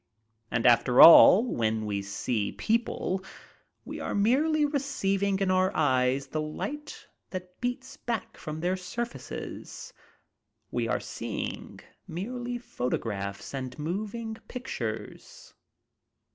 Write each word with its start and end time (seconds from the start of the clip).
And 0.49 0.65
alter 0.65 0.99
all 0.99 1.45
when 1.45 1.85
we 1.85 2.01
see 2.01 2.53
people 2.53 3.23
we 3.85 3.99
are 3.99 4.15
merely 4.15 4.65
receiving 4.65 5.37
in 5.37 5.51
our 5.51 5.69
eyes 5.75 6.25
the 6.25 6.41
light 6.41 7.05
that 7.29 7.61
beats 7.61 7.97
baok 8.07 8.35
from 8.35 8.61
their 8.61 8.75
surfaces; 8.75 9.93
we 10.71 10.87
are 10.87 10.99
seeing 10.99 11.81
merely 12.07 12.57
photographs 12.57 13.53
and 13.53 13.77
moving 13.77 14.37
pictures. 14.47 15.53